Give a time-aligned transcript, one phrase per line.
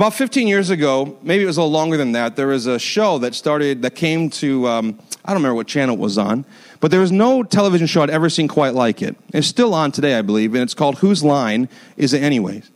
[0.00, 2.78] About 15 years ago, maybe it was a little longer than that, there was a
[2.78, 6.46] show that started, that came to, um, I don't remember what channel it was on,
[6.80, 9.14] but there was no television show I'd ever seen quite like it.
[9.34, 11.68] It's still on today, I believe, and it's called Whose Line
[11.98, 12.70] Is It Anyways?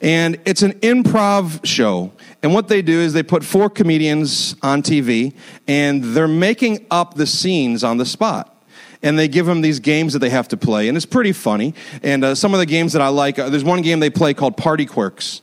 [0.00, 2.10] And it's an improv show.
[2.42, 5.36] And what they do is they put four comedians on TV,
[5.68, 8.52] and they're making up the scenes on the spot
[9.02, 11.74] and they give them these games that they have to play, and it's pretty funny.
[12.02, 14.34] And uh, some of the games that I like, uh, there's one game they play
[14.34, 15.42] called Party Quirks.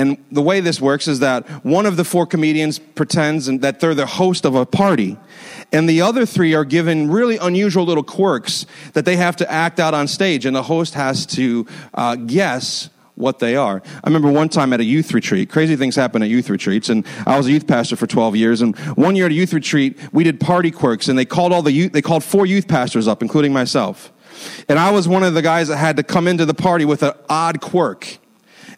[0.00, 3.94] And the way this works is that one of the four comedians pretends that they're
[3.94, 5.18] the host of a party,
[5.72, 8.64] and the other three are given really unusual little quirks
[8.94, 12.88] that they have to act out on stage, and the host has to uh, guess
[13.14, 13.82] what they are.
[14.02, 17.06] I remember one time at a youth retreat, crazy things happen at youth retreats, and
[17.26, 19.98] I was a youth pastor for 12 years, and one year at a youth retreat,
[20.14, 23.06] we did party quirks, and they called all the youth, they called four youth pastors
[23.06, 24.10] up, including myself.
[24.66, 27.02] And I was one of the guys that had to come into the party with
[27.02, 28.19] an odd quirk.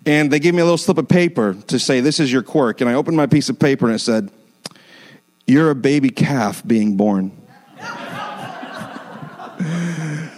[0.05, 2.81] And they gave me a little slip of paper to say, This is your quirk.
[2.81, 4.31] And I opened my piece of paper and it said,
[5.47, 7.33] You're a baby calf being born.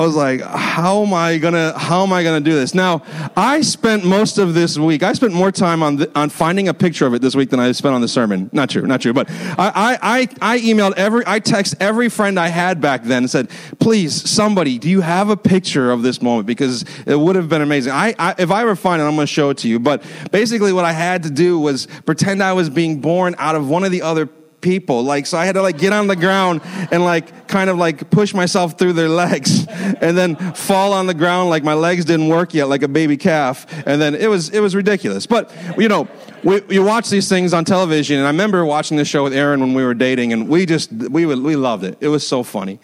[0.00, 2.74] I was like, how am I gonna how am I gonna do this?
[2.74, 3.02] Now,
[3.36, 5.02] I spent most of this week.
[5.02, 7.60] I spent more time on the, on finding a picture of it this week than
[7.60, 8.48] I spent on the sermon.
[8.50, 9.12] Not true, not true.
[9.12, 13.30] But I I I, emailed every I text every friend I had back then and
[13.30, 16.46] said, please, somebody, do you have a picture of this moment?
[16.46, 17.92] Because it would have been amazing.
[17.92, 19.78] I, I if I ever find it, I'm gonna show it to you.
[19.78, 23.68] But basically, what I had to do was pretend I was being born out of
[23.68, 25.02] one of the other people.
[25.02, 28.10] Like, so I had to like get on the ground and like kind of like
[28.10, 32.28] push myself through their legs and then fall on the ground like my legs didn't
[32.28, 33.66] work yet, like a baby calf.
[33.86, 35.26] And then it was, it was ridiculous.
[35.26, 36.08] But, you know,
[36.42, 39.60] we, you watch these things on television and I remember watching this show with Aaron
[39.60, 41.98] when we were dating and we just, we, would, we loved it.
[42.00, 42.80] It was so funny.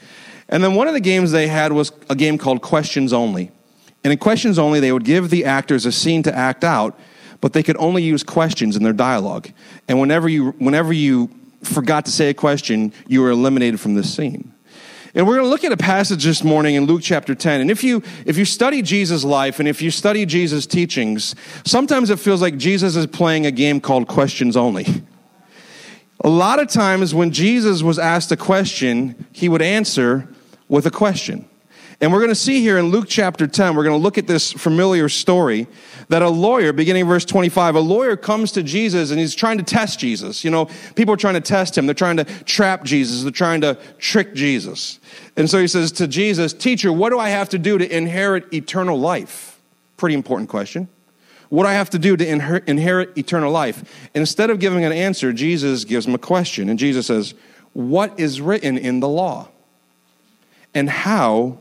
[0.48, 3.50] And then one of the games they had was a game called Questions Only.
[4.04, 6.98] And in Questions Only, they would give the actors a scene to act out,
[7.40, 9.50] but they could only use questions in their dialogue.
[9.88, 11.30] And whenever you, whenever you
[11.66, 14.52] forgot to say a question, you were eliminated from this scene.
[15.14, 17.62] And we're going to look at a passage this morning in Luke chapter 10.
[17.62, 22.10] And if you, if you study Jesus' life and if you study Jesus' teachings, sometimes
[22.10, 24.86] it feels like Jesus is playing a game called questions only.
[26.22, 30.28] A lot of times when Jesus was asked a question, he would answer
[30.68, 31.48] with a question.
[32.00, 34.26] And we're going to see here in Luke chapter 10, we're going to look at
[34.26, 35.66] this familiar story
[36.08, 39.64] that a lawyer, beginning verse 25, a lawyer comes to Jesus and he's trying to
[39.64, 40.44] test Jesus.
[40.44, 41.86] You know, people are trying to test him.
[41.86, 43.22] They're trying to trap Jesus.
[43.22, 45.00] They're trying to trick Jesus.
[45.36, 48.52] And so he says to Jesus, Teacher, what do I have to do to inherit
[48.52, 49.58] eternal life?
[49.96, 50.88] Pretty important question.
[51.48, 52.28] What do I have to do to
[52.68, 54.10] inherit eternal life?
[54.14, 56.68] Instead of giving an answer, Jesus gives him a question.
[56.68, 57.32] And Jesus says,
[57.72, 59.48] What is written in the law?
[60.74, 61.58] And how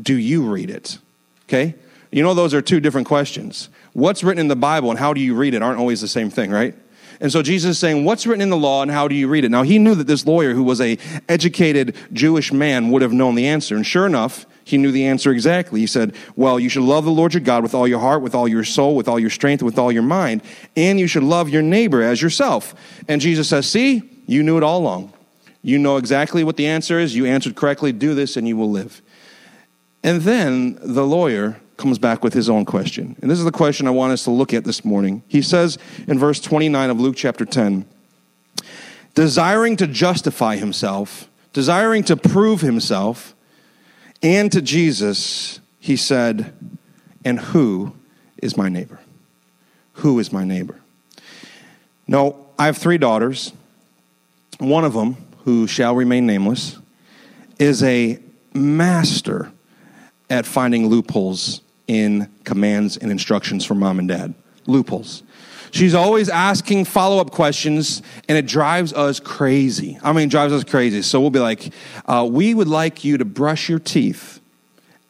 [0.00, 0.98] do you read it?
[1.44, 1.74] Okay?
[2.10, 3.68] You know, those are two different questions.
[3.92, 6.30] What's written in the Bible and how do you read it aren't always the same
[6.30, 6.74] thing, right?
[7.20, 9.44] And so Jesus is saying, what's written in the law and how do you read
[9.44, 9.50] it?
[9.50, 10.98] Now he knew that this lawyer who was a
[11.28, 13.74] educated Jewish man would have known the answer.
[13.74, 15.80] And sure enough, he knew the answer exactly.
[15.80, 18.34] He said, well, you should love the Lord your God with all your heart, with
[18.34, 20.42] all your soul, with all your strength, with all your mind,
[20.76, 22.74] and you should love your neighbor as yourself.
[23.08, 25.12] And Jesus says, see, you knew it all along.
[25.62, 27.16] You know exactly what the answer is.
[27.16, 27.92] You answered correctly.
[27.92, 29.02] Do this and you will live.
[30.02, 33.16] And then the lawyer comes back with his own question.
[33.20, 35.22] And this is the question I want us to look at this morning.
[35.28, 37.86] He says in verse 29 of Luke chapter 10
[39.14, 43.34] desiring to justify himself, desiring to prove himself,
[44.22, 46.52] and to Jesus, he said,
[47.24, 47.94] And who
[48.36, 49.00] is my neighbor?
[49.94, 50.80] Who is my neighbor?
[52.06, 53.52] No, I have three daughters.
[54.58, 56.78] One of them, who shall remain nameless,
[57.58, 58.20] is a
[58.54, 59.50] master
[60.30, 64.34] at finding loopholes in commands and instructions from mom and dad.
[64.66, 65.22] Loopholes.
[65.70, 69.98] She's always asking follow up questions, and it drives us crazy.
[70.02, 71.02] I mean, drives us crazy.
[71.02, 71.72] So we'll be like,
[72.06, 74.40] uh, We would like you to brush your teeth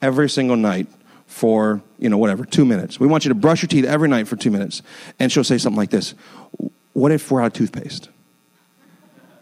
[0.03, 0.89] every single night
[1.27, 2.99] for, you know, whatever, two minutes.
[2.99, 4.83] We want you to brush your teeth every night for two minutes.
[5.19, 6.15] And she'll say something like this
[6.93, 8.09] What if we're out of toothpaste?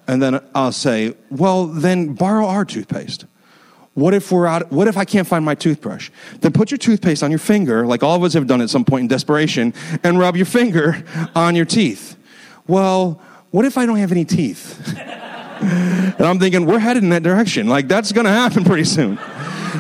[0.09, 3.27] And then I'll say, Well, then borrow our toothpaste.
[3.97, 4.71] What if we're out?
[4.71, 6.11] What if I can't find my toothbrush?
[6.41, 8.85] Then put your toothpaste on your finger, like all of us have done at some
[8.85, 9.73] point in desperation,
[10.03, 11.03] and rub your finger
[11.35, 12.15] on your teeth.
[12.67, 13.23] Well,
[13.53, 14.99] what if I don't have any teeth?
[14.99, 17.69] and I'm thinking we're headed in that direction.
[17.69, 19.19] Like that's going to happen pretty soon.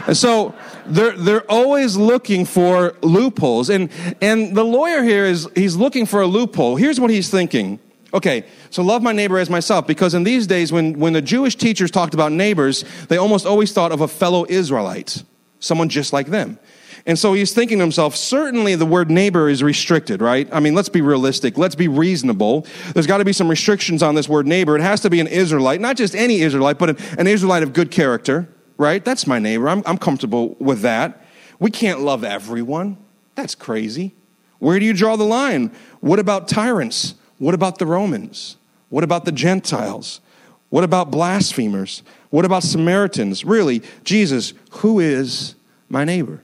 [0.06, 0.54] And so
[0.86, 3.90] they're they're always looking for loopholes, and
[4.22, 6.76] and the lawyer here is he's looking for a loophole.
[6.76, 7.80] Here's what he's thinking.
[8.14, 11.56] Okay, so love my neighbor as myself, because in these days, when, when the Jewish
[11.56, 15.24] teachers talked about neighbors, they almost always thought of a fellow Israelite,
[15.58, 16.58] someone just like them.
[17.04, 20.48] And so he's thinking to himself, certainly the word neighbor is restricted, right?
[20.52, 21.56] I mean, let's be realistic.
[21.56, 22.66] Let's be reasonable.
[22.94, 24.76] There's got to be some restrictions on this word neighbor.
[24.76, 27.92] It has to be an Israelite, not just any Israelite, but an Israelite of good
[27.92, 29.04] character, right?
[29.04, 29.68] That's my neighbor.
[29.68, 31.24] I'm, I'm comfortable with that.
[31.60, 32.98] We can't love everyone.
[33.36, 34.14] That's crazy.
[34.58, 35.70] Where do you draw the line?
[36.00, 37.14] What about tyrants?
[37.38, 38.56] What about the Romans?
[38.88, 40.20] What about the Gentiles?
[40.68, 42.02] What about blasphemers?
[42.30, 43.44] What about Samaritans?
[43.44, 45.54] Really, Jesus, who is
[45.88, 46.42] my neighbor?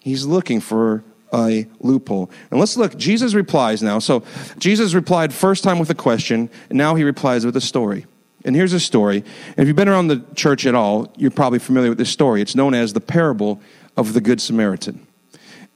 [0.00, 1.02] He's looking for
[1.32, 2.30] a loophole.
[2.50, 2.96] And let's look.
[2.96, 3.98] Jesus replies now.
[3.98, 4.22] So
[4.58, 8.06] Jesus replied first time with a question, and now he replies with a story.
[8.44, 9.24] And here's a story.
[9.48, 12.40] And if you've been around the church at all, you're probably familiar with this story.
[12.40, 13.60] It's known as the parable
[13.96, 15.04] of the Good Samaritan.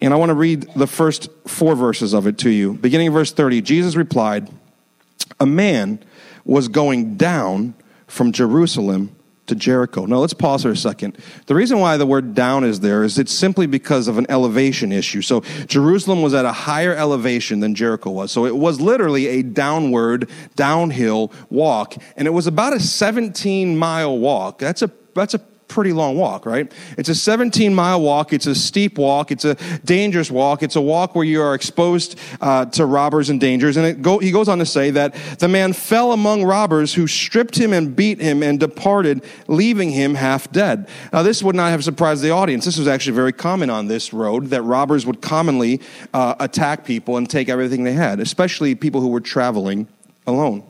[0.00, 2.74] And I want to read the first four verses of it to you.
[2.74, 4.48] Beginning of verse 30, Jesus replied,
[5.38, 6.02] A man
[6.44, 7.74] was going down
[8.06, 9.14] from Jerusalem
[9.50, 10.06] to Jericho.
[10.06, 11.18] Now let's pause for a second.
[11.46, 14.92] The reason why the word down is there is it's simply because of an elevation
[14.92, 15.22] issue.
[15.22, 18.32] So Jerusalem was at a higher elevation than Jericho was.
[18.32, 21.96] So it was literally a downward, downhill walk.
[22.16, 24.58] And it was about a 17 mile walk.
[24.58, 26.70] That's a that's a pretty long walk, right?
[26.98, 28.32] It's a 17 mile walk.
[28.32, 29.30] It's a steep walk.
[29.30, 30.62] It's a dangerous walk.
[30.62, 33.76] It's a walk where you are exposed uh, to robbers and dangers.
[33.76, 37.56] And go, he goes on to say that the man fell among robbers who stripped
[37.56, 40.88] him and beat him and departed, leaving him half dead.
[41.12, 42.64] Now, this would not have surprised the audience.
[42.64, 45.80] This was actually very common on this road that robbers would commonly
[46.12, 49.86] uh, attack people and take everything they had, especially people who were traveling
[50.26, 50.64] alone.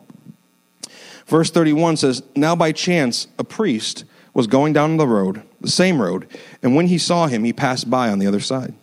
[1.26, 4.04] Verse 31 says, Now by chance, a priest
[4.34, 6.26] was going down the road, the same road,
[6.62, 8.74] and when he saw him, he passed by on the other side.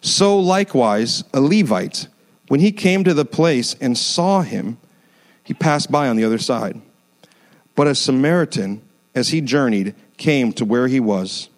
[0.00, 2.08] So likewise, a Levite,
[2.48, 4.78] when he came to the place and saw him,
[5.42, 6.80] he passed by on the other side.
[7.74, 8.82] But a Samaritan,
[9.14, 11.48] as he journeyed, came to where he was,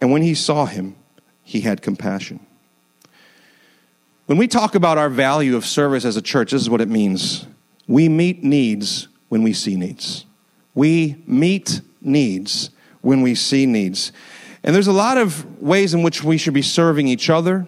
[0.00, 0.96] and when he saw him,
[1.42, 2.40] he had compassion.
[4.26, 6.88] When we talk about our value of service as a church, this is what it
[6.88, 7.46] means.
[7.86, 10.24] We meet needs when we see needs.
[10.74, 12.70] We meet needs
[13.00, 14.12] when we see needs.
[14.62, 17.66] And there's a lot of ways in which we should be serving each other,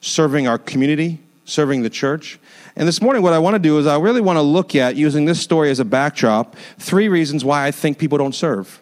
[0.00, 2.38] serving our community, serving the church.
[2.76, 4.94] And this morning, what I want to do is I really want to look at,
[4.96, 8.80] using this story as a backdrop, three reasons why I think people don't serve.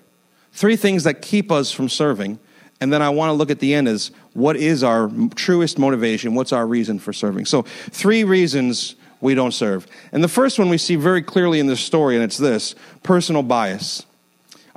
[0.53, 2.39] Three things that keep us from serving.
[2.81, 6.35] And then I want to look at the end as what is our truest motivation?
[6.35, 7.47] What's our reason for serving?
[7.47, 9.87] So, three reasons we don't serve.
[10.13, 13.43] And the first one we see very clearly in this story, and it's this personal
[13.43, 14.05] bias.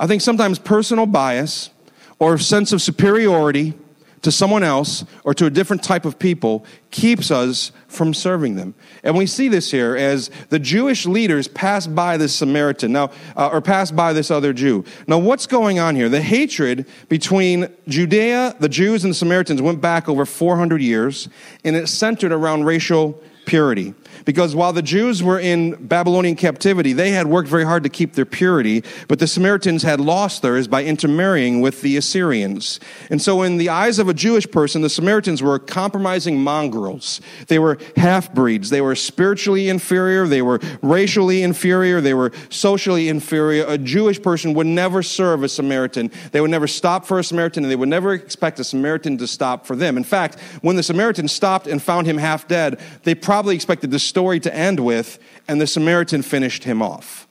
[0.02, 1.70] I think sometimes personal bias
[2.18, 3.76] or a sense of superiority
[4.24, 8.74] to someone else or to a different type of people keeps us from serving them.
[9.04, 13.50] And we see this here as the Jewish leaders pass by this Samaritan now, uh,
[13.54, 14.86] or pass by this other Jew.
[15.06, 16.10] Now, what's going on here?
[16.10, 21.30] The hatred between Judea, the Jews, and the Samaritans went back over 400 years,
[21.64, 23.94] and it centered around racial purity.
[24.26, 28.14] Because while the Jews were in Babylonian captivity, they had worked very hard to keep
[28.14, 32.80] their purity, but the Samaritans had lost theirs by intermarrying with the Assyrians.
[33.10, 37.22] And so, in the eyes of a Jewish person, the Samaritans were compromising mongrels.
[37.48, 38.70] They were half breeds.
[38.70, 40.28] They were spiritually inferior.
[40.28, 42.02] They were racially inferior.
[42.02, 43.66] They were socially inferior.
[43.68, 46.12] A Jewish person would never serve a Samaritan.
[46.32, 49.28] They would never stop for a Samaritan, and they would never expect a Samaritan to
[49.28, 49.98] stop for them.
[49.98, 54.00] In fact, when the Samaritans stopped and found him half dead, they probably expected to
[54.04, 57.28] story to end with, and the Samaritan finished him off.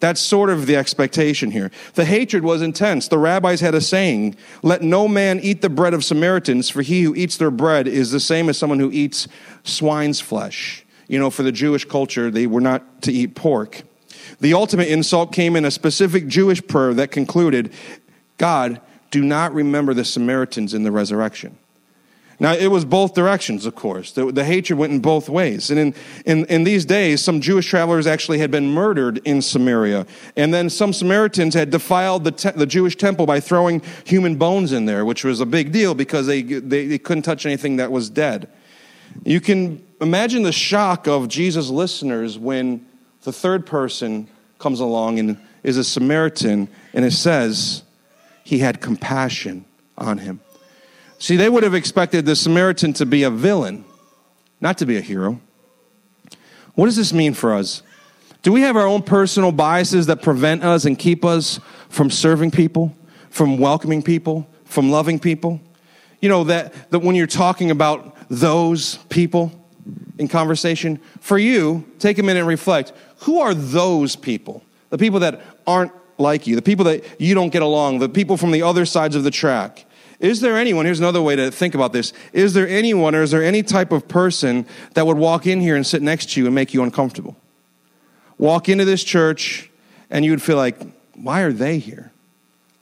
[0.00, 1.70] That's sort of the expectation here.
[1.94, 3.08] The hatred was intense.
[3.08, 7.02] The rabbis had a saying let no man eat the bread of Samaritans, for he
[7.04, 9.28] who eats their bread is the same as someone who eats
[9.62, 10.84] swine's flesh.
[11.08, 13.82] You know, for the Jewish culture, they were not to eat pork.
[14.40, 17.72] The ultimate insult came in a specific Jewish prayer that concluded
[18.36, 21.56] God, do not remember the Samaritans in the resurrection.
[22.40, 24.12] Now, it was both directions, of course.
[24.12, 25.70] The, the, hatred went in both ways.
[25.70, 25.94] And in,
[26.26, 30.06] in, in these days, some Jewish travelers actually had been murdered in Samaria.
[30.36, 34.72] And then some Samaritans had defiled the, te- the Jewish temple by throwing human bones
[34.72, 37.92] in there, which was a big deal because they, they, they couldn't touch anything that
[37.92, 38.48] was dead.
[39.24, 42.84] You can imagine the shock of Jesus' listeners when
[43.22, 47.82] the third person comes along and is a Samaritan, and it says
[48.42, 49.64] he had compassion
[49.96, 50.40] on him.
[51.24, 53.86] See, they would have expected the Samaritan to be a villain,
[54.60, 55.40] not to be a hero.
[56.74, 57.82] What does this mean for us?
[58.42, 62.50] Do we have our own personal biases that prevent us and keep us from serving
[62.50, 62.94] people,
[63.30, 65.62] from welcoming people, from loving people?
[66.20, 69.50] You know, that, that when you're talking about those people
[70.18, 74.62] in conversation, for you, take a minute and reflect who are those people?
[74.90, 78.36] The people that aren't like you, the people that you don't get along, the people
[78.36, 79.86] from the other sides of the track.
[80.24, 82.14] Is there anyone, here's another way to think about this.
[82.32, 84.64] Is there anyone or is there any type of person
[84.94, 87.36] that would walk in here and sit next to you and make you uncomfortable?
[88.38, 89.70] Walk into this church
[90.08, 90.78] and you would feel like,
[91.12, 92.10] why are they here?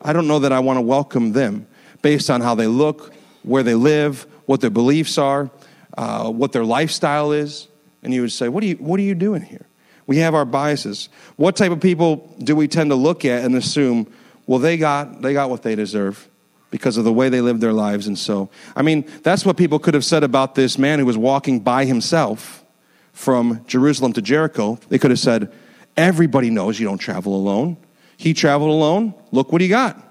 [0.00, 1.66] I don't know that I want to welcome them
[2.00, 5.50] based on how they look, where they live, what their beliefs are,
[5.98, 7.66] uh, what their lifestyle is.
[8.04, 9.66] And you would say, what are, you, what are you doing here?
[10.06, 11.08] We have our biases.
[11.34, 14.06] What type of people do we tend to look at and assume,
[14.46, 16.28] well, they got, they got what they deserve?
[16.72, 18.08] Because of the way they lived their lives.
[18.08, 21.18] And so, I mean, that's what people could have said about this man who was
[21.18, 22.64] walking by himself
[23.12, 24.80] from Jerusalem to Jericho.
[24.88, 25.52] They could have said,
[25.96, 27.76] Everybody knows you don't travel alone.
[28.16, 29.14] He traveled alone.
[29.30, 30.02] Look what he got.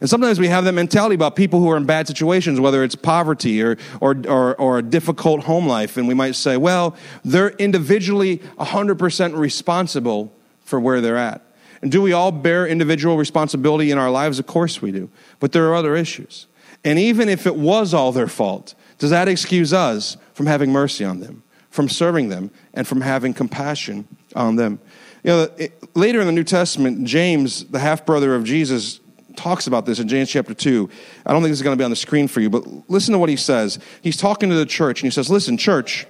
[0.00, 2.94] And sometimes we have that mentality about people who are in bad situations, whether it's
[2.94, 5.96] poverty or, or, or, or a difficult home life.
[5.96, 11.40] And we might say, well, they're individually 100% responsible for where they're at.
[11.82, 14.38] And do we all bear individual responsibility in our lives?
[14.38, 15.10] Of course we do.
[15.40, 16.46] But there are other issues.
[16.84, 21.04] And even if it was all their fault, does that excuse us from having mercy
[21.04, 24.80] on them, from serving them, and from having compassion on them?
[25.24, 25.48] You know,
[25.94, 29.00] later in the New Testament, James, the half brother of Jesus,
[29.36, 30.88] talks about this in James chapter 2.
[31.26, 33.12] I don't think this is going to be on the screen for you, but listen
[33.12, 33.78] to what he says.
[34.02, 36.06] He's talking to the church, and he says, Listen, church,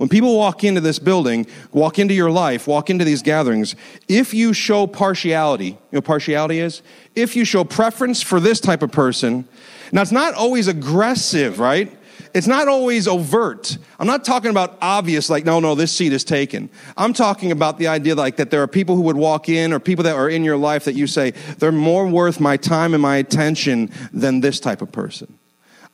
[0.00, 3.76] when people walk into this building, walk into your life, walk into these gatherings,
[4.08, 6.80] if you show partiality, you know partiality is?
[7.14, 9.46] If you show preference for this type of person,
[9.92, 11.94] now it's not always aggressive, right?
[12.32, 13.76] It's not always overt.
[13.98, 16.70] I'm not talking about obvious, like, no, no, this seat is taken.
[16.96, 19.80] I'm talking about the idea like that there are people who would walk in or
[19.80, 23.02] people that are in your life that you say, they're more worth my time and
[23.02, 25.38] my attention than this type of person.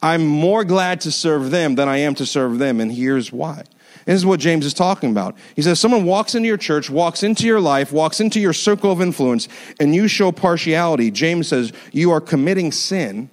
[0.01, 3.65] I'm more glad to serve them than I am to serve them, and here's why.
[4.07, 5.37] This is what James is talking about.
[5.57, 8.93] He says, Someone walks into your church, walks into your life, walks into your circle
[8.93, 9.49] of influence,
[9.81, 11.11] and you show partiality.
[11.11, 13.31] James says, You are committing sin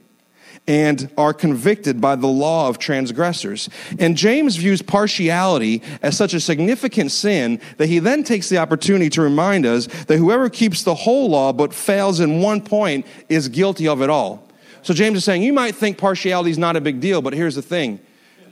[0.66, 3.70] and are convicted by the law of transgressors.
[4.00, 9.10] And James views partiality as such a significant sin that he then takes the opportunity
[9.12, 13.48] to remind us that whoever keeps the whole law but fails in one point is
[13.48, 14.48] guilty of it all.
[14.82, 17.56] So James is saying, You might think partiality is not a big deal, but here's
[17.56, 18.00] the thing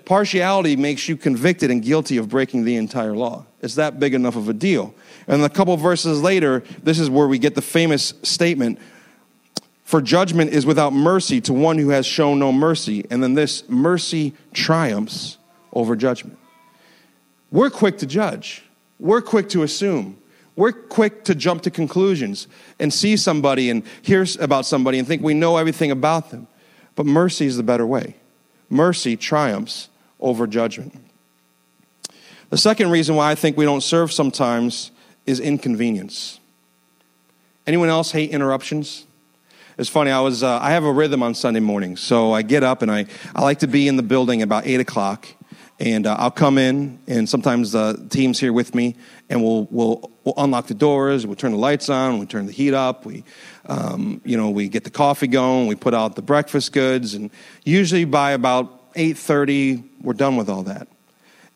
[0.05, 3.45] partiality makes you convicted and guilty of breaking the entire law.
[3.61, 4.93] It's that big enough of a deal.
[5.27, 8.79] And a couple verses later, this is where we get the famous statement
[9.91, 13.05] For judgment is without mercy to one who has shown no mercy.
[13.11, 15.37] And then this mercy triumphs
[15.73, 16.37] over judgment.
[17.51, 18.63] We're quick to judge,
[18.99, 20.17] we're quick to assume.
[20.55, 22.47] We're quick to jump to conclusions
[22.79, 26.47] and see somebody and hear about somebody and think we know everything about them.
[26.95, 28.15] But mercy is the better way.
[28.71, 30.97] Mercy triumphs over judgment.
[32.49, 34.91] The second reason why I think we don't serve sometimes
[35.25, 36.39] is inconvenience.
[37.67, 39.05] Anyone else hate interruptions?
[39.77, 40.11] It's funny.
[40.11, 42.91] I was uh, I have a rhythm on Sunday mornings, so I get up and
[42.91, 45.27] I I like to be in the building about eight o'clock,
[45.79, 48.95] and uh, I'll come in, and sometimes the team's here with me,
[49.29, 52.51] and we'll we'll, we'll unlock the doors, we'll turn the lights on, we'll turn the
[52.51, 53.23] heat up, we
[53.65, 57.31] um, you know we get the coffee going, we put out the breakfast goods, and
[57.63, 60.87] usually by about eight thirty we're done with all that.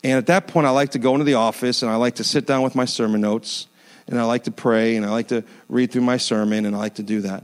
[0.03, 2.23] And at that point, I like to go into the office and I like to
[2.23, 3.65] sit down with my sermon notes
[4.07, 6.79] and I like to pray and I like to read through my sermon and I
[6.79, 7.43] like to do that.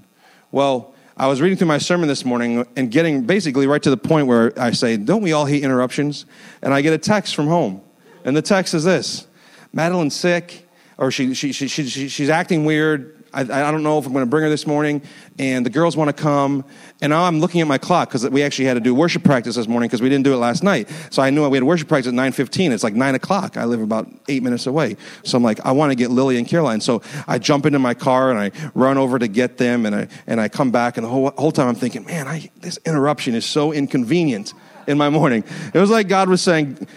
[0.51, 3.97] Well, I was reading through my sermon this morning and getting basically right to the
[3.97, 6.25] point where I say, Don't we all hate interruptions?
[6.61, 7.81] And I get a text from home.
[8.23, 9.27] And the text is this
[9.73, 13.20] Madeline's sick, or she, she, she, she, she's acting weird.
[13.33, 15.01] I, I don't know if I'm going to bring her this morning,
[15.39, 16.65] and the girls want to come.
[17.01, 19.55] And now I'm looking at my clock because we actually had to do worship practice
[19.55, 20.89] this morning because we didn't do it last night.
[21.09, 22.71] So I knew we had worship practice at 9:15.
[22.71, 23.57] It's like nine o'clock.
[23.57, 26.47] I live about eight minutes away, so I'm like, I want to get Lily and
[26.47, 26.81] Caroline.
[26.81, 30.07] So I jump into my car and I run over to get them, and I
[30.27, 33.35] and I come back, and the whole whole time I'm thinking, man, I, this interruption
[33.35, 34.53] is so inconvenient
[34.87, 35.43] in my morning.
[35.73, 36.87] It was like God was saying,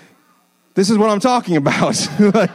[0.75, 2.51] "This is what I'm talking about." like,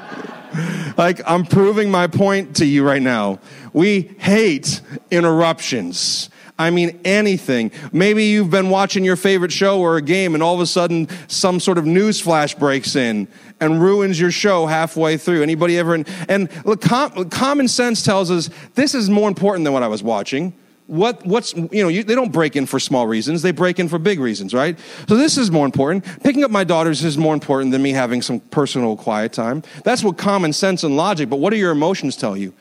[0.97, 3.39] like I'm proving my point to you right now.
[3.73, 6.29] We hate interruptions.
[6.59, 7.71] I mean, anything.
[7.93, 11.07] Maybe you've been watching your favorite show or a game, and all of a sudden,
[11.29, 13.29] some sort of news flash breaks in
[13.61, 15.41] and ruins your show halfway through.
[15.41, 16.03] Anybody ever?
[16.27, 20.03] And look, com- common sense tells us this is more important than what I was
[20.03, 20.53] watching.
[20.87, 23.87] What, what's, you know, you, they don't break in for small reasons, they break in
[23.87, 24.77] for big reasons, right?
[25.07, 26.03] So this is more important.
[26.23, 29.61] Picking up my daughters is more important than me having some personal quiet time.
[29.83, 32.53] That's what common sense and logic, but what do your emotions tell you?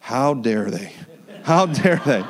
[0.00, 0.92] How dare they?
[1.44, 2.24] How dare they?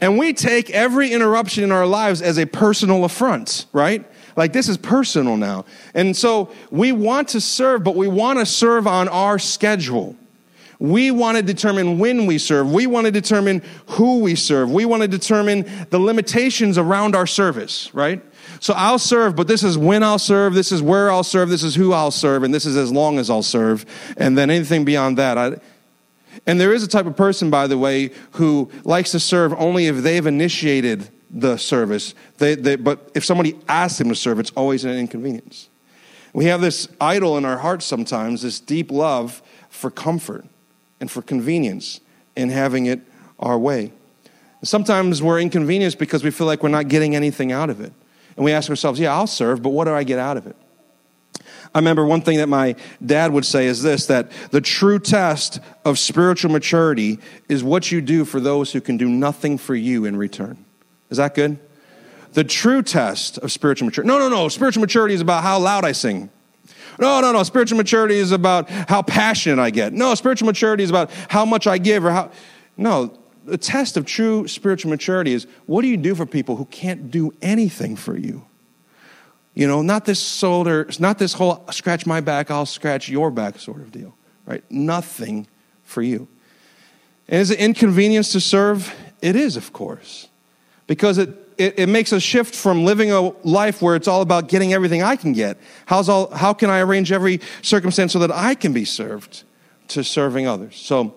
[0.00, 4.04] And we take every interruption in our lives as a personal affront, right?
[4.36, 5.64] Like this is personal now.
[5.94, 10.16] And so we want to serve, but we want to serve on our schedule.
[10.78, 12.72] We want to determine when we serve.
[12.72, 14.70] We want to determine who we serve.
[14.70, 18.22] We want to determine the limitations around our service, right?
[18.60, 21.64] So I'll serve, but this is when I'll serve, this is where I'll serve, this
[21.64, 23.84] is who I'll serve, and this is as long as I'll serve.
[24.16, 25.56] And then anything beyond that, I,
[26.48, 29.86] and there is a type of person, by the way, who likes to serve only
[29.86, 32.14] if they've initiated the service.
[32.38, 35.68] They, they, but if somebody asks them to serve, it's always an inconvenience.
[36.32, 40.46] We have this idol in our hearts sometimes, this deep love for comfort
[41.00, 42.00] and for convenience
[42.34, 43.00] in having it
[43.38, 43.92] our way.
[44.62, 47.92] Sometimes we're inconvenienced because we feel like we're not getting anything out of it.
[48.36, 50.56] And we ask ourselves, yeah, I'll serve, but what do I get out of it?
[51.74, 55.60] I remember one thing that my dad would say is this that the true test
[55.84, 57.18] of spiritual maturity
[57.48, 60.64] is what you do for those who can do nothing for you in return.
[61.10, 61.58] Is that good?
[62.32, 64.08] The true test of spiritual maturity.
[64.08, 64.48] No, no, no.
[64.48, 66.30] Spiritual maturity is about how loud I sing.
[66.98, 67.42] No, no, no.
[67.42, 69.92] Spiritual maturity is about how passionate I get.
[69.92, 72.30] No, spiritual maturity is about how much I give or how.
[72.76, 76.64] No, the test of true spiritual maturity is what do you do for people who
[76.66, 78.44] can't do anything for you?
[79.58, 83.58] You know, not this shoulder, not this whole scratch my back, I'll scratch your back
[83.58, 84.14] sort of deal,
[84.46, 84.62] right?
[84.70, 85.48] Nothing
[85.82, 86.28] for you.
[87.28, 88.94] And is it inconvenience to serve?
[89.20, 90.28] It is, of course,
[90.86, 94.48] because it, it, it, makes a shift from living a life where it's all about
[94.48, 95.58] getting everything I can get.
[95.86, 99.42] How's all, how can I arrange every circumstance so that I can be served
[99.88, 100.76] to serving others?
[100.76, 101.16] So,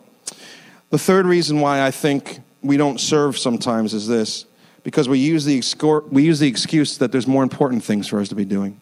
[0.89, 4.48] the third reason why I think we don't serve sometimes is this
[4.84, 8.20] because we use the, excor- we use the excuse that there's more important things for
[8.20, 8.80] us to be doing.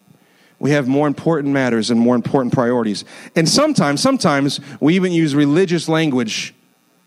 [0.58, 3.04] We have more important matters and more important priorities.
[3.34, 6.54] And sometimes, sometimes we even use religious language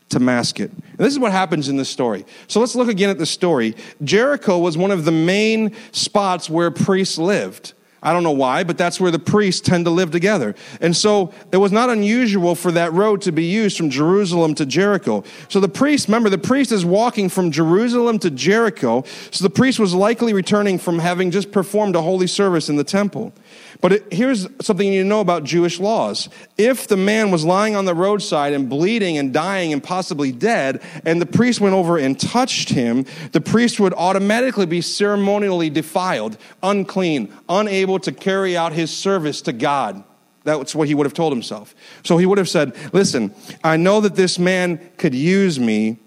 [0.10, 0.72] to mask it.
[0.72, 2.26] And this is what happens in this story.
[2.48, 3.76] So let's look again at the story.
[4.04, 7.74] Jericho was one of the main spots where priests lived.
[8.04, 10.54] I don't know why, but that's where the priests tend to live together.
[10.82, 14.66] And so it was not unusual for that road to be used from Jerusalem to
[14.66, 15.24] Jericho.
[15.48, 19.06] So the priest, remember, the priest is walking from Jerusalem to Jericho.
[19.32, 22.84] So the priest was likely returning from having just performed a holy service in the
[22.84, 23.34] temple.
[23.82, 26.30] But it, here's something you need to know about Jewish laws.
[26.58, 30.82] If the man was lying on the roadside and bleeding and dying and possibly dead,
[31.06, 36.38] and the priest went over and touched him, the priest would automatically be ceremonially defiled,
[36.62, 40.04] unclean, unable to carry out his service to God.
[40.44, 41.74] That's what he would have told himself.
[42.04, 45.98] So he would have said, Listen, I know that this man could use me,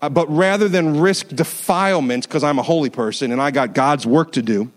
[0.00, 4.06] uh, but rather than risk defilement, because I'm a holy person and I got God's
[4.06, 4.70] work to do,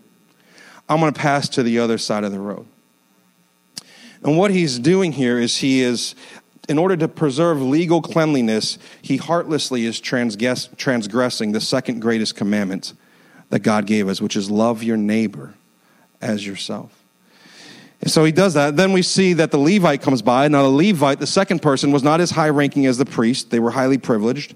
[0.88, 2.66] I'm going to pass to the other side of the road.
[4.22, 6.14] And what he's doing here is he is,
[6.68, 12.94] in order to preserve legal cleanliness, he heartlessly is transgress, transgressing the second greatest commandment
[13.50, 15.54] that God gave us, which is love your neighbor
[16.20, 17.02] as yourself.
[18.00, 18.76] And so he does that.
[18.76, 20.48] Then we see that the Levite comes by.
[20.48, 23.60] Now, the Levite, the second person, was not as high ranking as the priest, they
[23.60, 24.54] were highly privileged.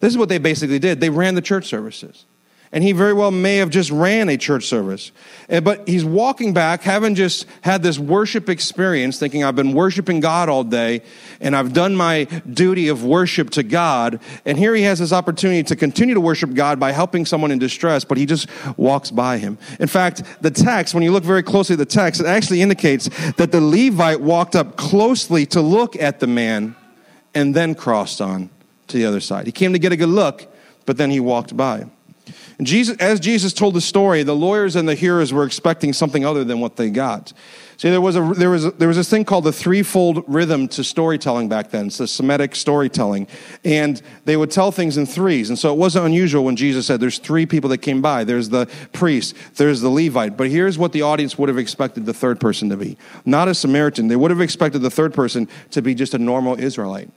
[0.00, 2.24] This is what they basically did they ran the church services.
[2.70, 5.10] And he very well may have just ran a church service.
[5.48, 10.20] Eh, but he's walking back, having just had this worship experience, thinking, I've been worshiping
[10.20, 11.02] God all day,
[11.40, 14.20] and I've done my duty of worship to God.
[14.44, 17.58] And here he has this opportunity to continue to worship God by helping someone in
[17.58, 19.56] distress, but he just walks by him.
[19.80, 23.08] In fact, the text, when you look very closely at the text, it actually indicates
[23.32, 26.76] that the Levite walked up closely to look at the man
[27.34, 28.50] and then crossed on
[28.88, 29.46] to the other side.
[29.46, 30.46] He came to get a good look,
[30.84, 31.86] but then he walked by.
[32.62, 36.44] Jesus, as Jesus told the story, the lawyers and the hearers were expecting something other
[36.44, 37.32] than what they got.
[37.76, 40.66] See, there was, a, there, was a, there was this thing called the threefold rhythm
[40.68, 41.86] to storytelling back then.
[41.86, 43.28] It's the Semitic storytelling.
[43.64, 45.48] And they would tell things in threes.
[45.48, 48.24] And so it wasn't unusual when Jesus said there's three people that came by.
[48.24, 50.36] There's the priest, there's the Levite.
[50.36, 52.98] But here's what the audience would have expected the third person to be.
[53.24, 54.08] Not a Samaritan.
[54.08, 57.10] They would have expected the third person to be just a normal Israelite.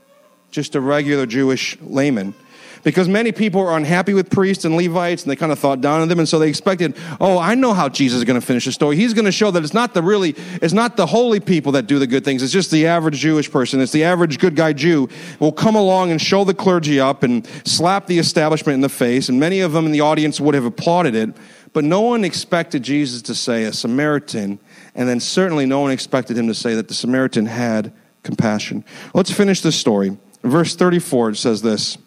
[0.51, 2.35] Just a regular Jewish layman
[2.83, 6.01] because many people are unhappy with priests and Levites and they kind of thought down
[6.01, 6.19] on them.
[6.19, 8.95] And so they expected, oh, I know how Jesus is going to finish the story.
[8.95, 11.87] He's going to show that it's not the really, it's not the holy people that
[11.87, 12.43] do the good things.
[12.43, 13.81] It's just the average Jewish person.
[13.81, 17.47] It's the average good guy Jew will come along and show the clergy up and
[17.65, 19.29] slap the establishment in the face.
[19.29, 21.35] And many of them in the audience would have applauded it.
[21.73, 24.59] But no one expected Jesus to say a Samaritan,
[24.93, 28.83] and then certainly no one expected him to say that the Samaritan had compassion.
[29.13, 30.17] Let's finish this story.
[30.43, 31.97] Verse 34 says this.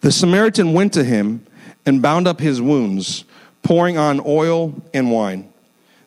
[0.00, 1.46] The Samaritan went to him
[1.86, 3.24] and bound up his wounds,
[3.62, 5.50] pouring on oil and wine.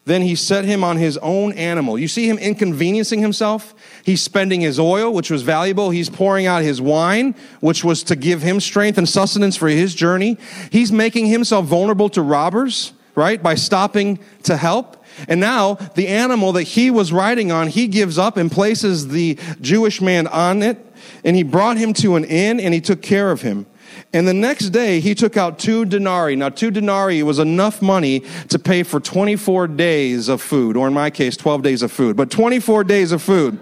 [0.06, 1.98] Then he set him on his own animal.
[1.98, 3.74] You see him inconveniencing himself?
[4.04, 5.92] He's spending his oil, which was valuable.
[5.92, 9.96] He's pouring out his wine, which was to give him strength and sustenance for his
[9.96, 10.38] journey.
[10.72, 13.42] He's making himself vulnerable to robbers, right?
[13.42, 15.03] By stopping to help.
[15.28, 19.38] And now the animal that he was riding on, he gives up and places the
[19.62, 20.78] Jewish man on it.
[21.24, 23.66] And he brought him to an inn and he took care of him.
[24.12, 26.36] And the next day, he took out two denarii.
[26.36, 30.94] Now, two denarii was enough money to pay for 24 days of food, or in
[30.94, 33.60] my case, 12 days of food, but 24 days of food.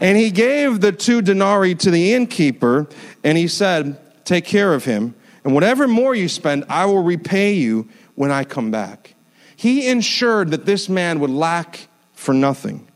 [0.00, 2.86] And he gave the two denarii to the innkeeper,
[3.24, 7.54] and he said, Take care of him, and whatever more you spend, I will repay
[7.54, 9.14] you when I come back.
[9.58, 12.86] He ensured that this man would lack for nothing.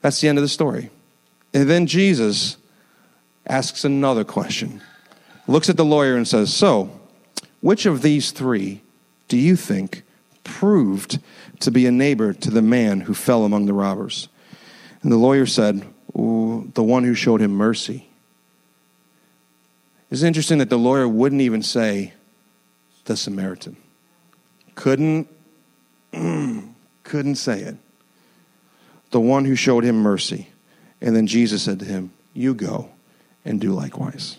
[0.00, 0.90] That's the end of the story.
[1.54, 2.56] And then Jesus
[3.46, 4.82] asks another question
[5.46, 6.98] looks at the lawyer and says, So,
[7.60, 8.82] which of these three
[9.28, 10.02] do you think
[10.42, 11.20] proved
[11.60, 14.28] to be a neighbor to the man who fell among the robbers?
[15.02, 18.08] And the lawyer said, The one who showed him mercy.
[20.10, 22.12] It's interesting that the lawyer wouldn't even say
[23.04, 23.76] the Samaritan.
[24.74, 25.28] Couldn't,
[27.02, 27.76] couldn't say it.
[29.10, 30.48] The one who showed him mercy.
[31.00, 32.90] And then Jesus said to him, You go
[33.44, 34.38] and do likewise.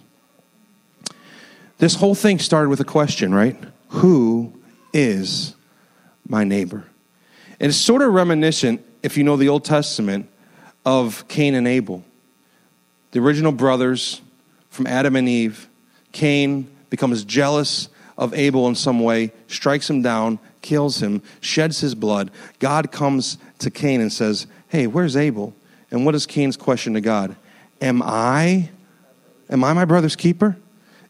[1.78, 3.58] This whole thing started with a question, right?
[3.90, 4.54] Who
[4.94, 5.56] is
[6.28, 6.86] my neighbor?
[7.60, 10.30] And it's sort of reminiscent, if you know the Old Testament,
[10.86, 12.04] of Cain and Abel.
[13.12, 14.22] The original brothers
[14.70, 15.68] from Adam and Eve.
[16.12, 21.96] Cain becomes jealous of Abel in some way, strikes him down, kills him, sheds his
[21.96, 22.32] blood.
[22.60, 25.56] God comes to Cain and says, Hey, where's Abel?
[25.92, 27.36] And what is Cain's question to God?
[27.80, 28.70] Am I,
[29.50, 30.58] am I my brother's keeper?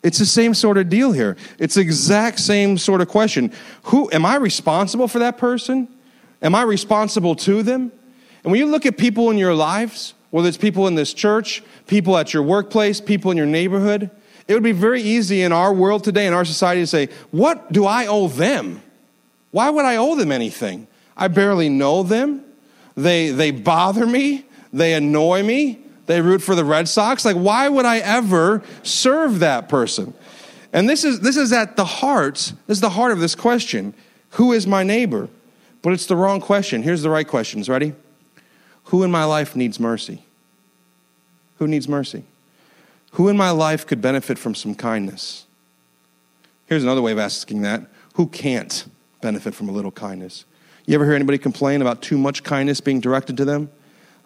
[0.03, 1.37] It's the same sort of deal here.
[1.57, 3.51] It's the exact same sort of question.
[3.83, 5.87] Who am I responsible for that person?
[6.41, 7.91] Am I responsible to them?
[8.43, 11.63] And when you look at people in your lives, whether it's people in this church,
[11.87, 14.11] people at your workplace, people in your neighborhood,
[14.47, 17.71] it would be very easy in our world today, in our society, to say, What
[17.71, 18.83] do I owe them?
[19.55, 20.85] Why would I owe them anything?
[21.15, 22.43] I barely know them.
[22.95, 24.43] They, they bother me.
[24.73, 25.79] They annoy me.
[26.07, 27.23] They root for the Red Sox.
[27.23, 30.13] Like, why would I ever serve that person?
[30.73, 33.93] And this is, this is at the heart, this is the heart of this question
[34.31, 35.29] Who is my neighbor?
[35.81, 36.83] But it's the wrong question.
[36.83, 37.69] Here's the right questions.
[37.69, 37.93] Ready?
[38.85, 40.25] Who in my life needs mercy?
[41.59, 42.25] Who needs mercy?
[43.11, 45.45] Who in my life could benefit from some kindness?
[46.65, 47.83] Here's another way of asking that
[48.15, 48.85] Who can't
[49.25, 50.45] benefit from a little kindness?
[50.85, 53.71] You ever hear anybody complain about too much kindness being directed to them?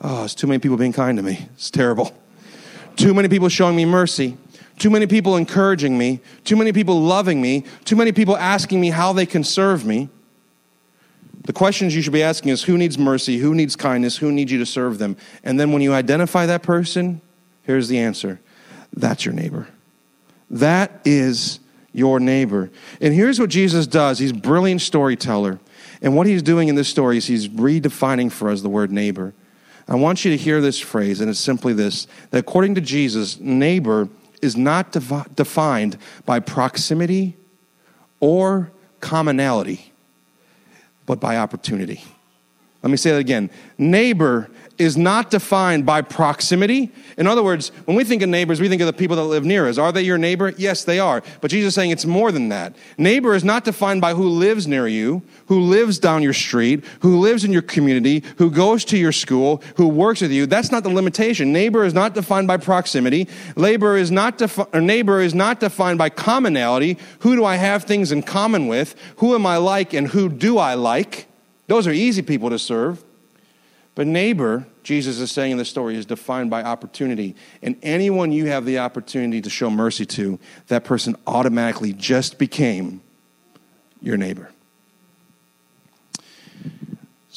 [0.02, 1.48] Oh, it's too many people being kind to me.
[1.54, 2.12] It's terrible.
[2.98, 4.36] Too many people showing me mercy.
[4.78, 6.20] Too many people encouraging me.
[6.44, 7.64] Too many people loving me.
[7.86, 10.10] Too many people asking me how they can serve me.
[11.46, 13.38] The questions you should be asking is who needs mercy?
[13.38, 14.18] Who needs kindness?
[14.18, 15.16] Who needs you to serve them?
[15.46, 17.22] And then when you identify that person,
[17.64, 18.42] here's the answer
[18.92, 19.70] that's your neighbor.
[20.50, 22.70] That is your neighbor.
[23.02, 25.60] And here's what Jesus does He's a brilliant storyteller.
[26.02, 29.34] And what he's doing in this story is he's redefining for us the word neighbor.
[29.88, 33.40] I want you to hear this phrase, and it's simply this that according to Jesus,
[33.40, 34.08] neighbor
[34.42, 37.36] is not defi- defined by proximity
[38.20, 38.72] or
[39.02, 39.92] commonality,
[41.06, 42.04] but by opportunity.
[42.82, 43.50] Let me say that again.
[43.78, 46.90] Neighbor is not defined by proximity.
[47.18, 49.44] In other words, when we think of neighbors, we think of the people that live
[49.44, 49.78] near us.
[49.78, 50.54] Are they your neighbor?
[50.58, 51.22] Yes, they are.
[51.42, 52.74] But Jesus is saying it's more than that.
[52.98, 57.20] Neighbor is not defined by who lives near you, who lives down your street, who
[57.20, 60.46] lives in your community, who goes to your school, who works with you.
[60.46, 61.52] That's not the limitation.
[61.52, 63.28] Neighbor is not defined by proximity.
[63.58, 66.98] Labor is not defi- or neighbor is not defined by commonality.
[67.20, 68.96] Who do I have things in common with?
[69.18, 71.29] Who am I like and who do I like?
[71.70, 73.04] Those are easy people to serve.
[73.94, 77.36] But neighbor, Jesus is saying in the story, is defined by opportunity.
[77.62, 83.02] And anyone you have the opportunity to show mercy to, that person automatically just became
[84.02, 84.50] your neighbor.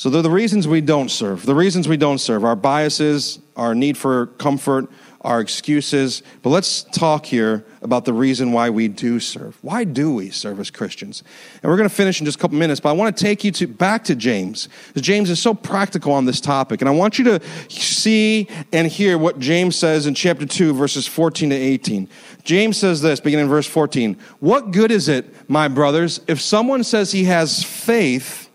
[0.02, 1.46] So they're the reasons we don't serve.
[1.46, 6.24] The reasons we don't serve our biases, our need for comfort, our excuses.
[6.42, 9.56] But let's talk here about the reason why we do serve.
[9.62, 11.22] Why do we serve as Christians?
[11.62, 13.44] And we're going to finish in just a couple minutes, but I want to take
[13.44, 14.68] you to, back to James.
[14.96, 16.82] James is so practical on this topic.
[16.82, 21.06] And I want you to see and hear what James says in chapter 2, verses
[21.06, 22.08] 14 to 18.
[22.42, 26.82] James says this, beginning in verse 14 What good is it, my brothers, if someone
[26.82, 28.48] says he has faith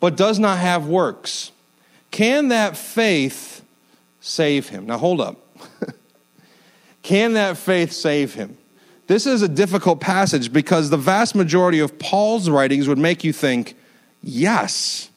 [0.00, 1.52] but does not have works?
[2.10, 3.64] Can that faith
[4.20, 4.86] save him?
[4.86, 5.36] Now hold up.
[7.02, 8.56] Can that faith save him?
[9.06, 13.32] This is a difficult passage because the vast majority of Paul's writings would make you
[13.32, 13.74] think,
[14.22, 15.10] yes,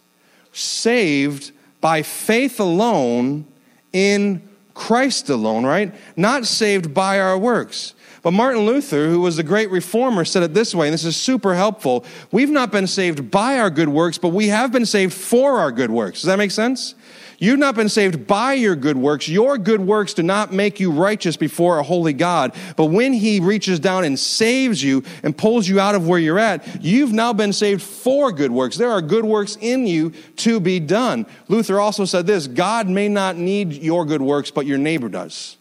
[0.52, 3.46] saved by faith alone
[3.92, 5.94] in Christ alone, right?
[6.16, 7.96] Not saved by our works.
[8.22, 11.16] But Martin Luther, who was a great reformer, said it this way, and this is
[11.16, 12.06] super helpful.
[12.32, 15.72] We've not been saved by our good works, but we have been saved for our
[15.72, 16.22] good works.
[16.22, 16.96] Does that make sense?
[17.42, 19.30] You've not been saved by your good works.
[19.30, 22.54] Your good works do not make you righteous before a holy God.
[22.76, 26.38] But when He reaches down and saves you and pulls you out of where you're
[26.38, 28.76] at, you've now been saved for good works.
[28.76, 31.26] There are good works in you to be done.
[31.48, 35.59] Luther also said this God may not need your good works, but your neighbor does.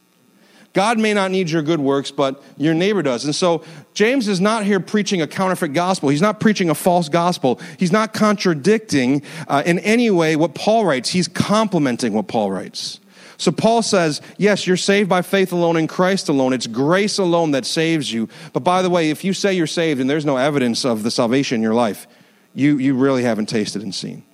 [0.75, 3.25] God may not need your good works, but your neighbor does.
[3.25, 6.09] And so James is not here preaching a counterfeit gospel.
[6.09, 7.61] He's not preaching a false gospel.
[7.79, 11.11] He's not contradicting uh, in any way what Paul writes.
[11.11, 13.01] He's complementing what Paul writes.
[13.39, 16.53] So Paul says, yes, you're saved by faith alone in Christ alone.
[16.53, 18.29] It's grace alone that saves you.
[18.53, 21.11] But by the way, if you say you're saved and there's no evidence of the
[21.11, 22.09] salvation in your life,
[22.53, 24.25] you, you really haven't tasted and seen.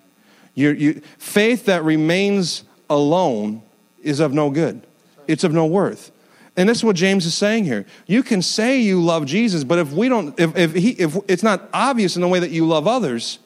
[0.55, 3.63] You, you, faith that remains alone
[4.03, 4.87] is of no good.
[5.29, 6.11] It's of no worth.
[6.57, 7.85] And this is what James is saying here.
[8.07, 11.43] You can say you love Jesus, but if we don't, if, if, he, if it's
[11.43, 13.41] not obvious in the way that you love others,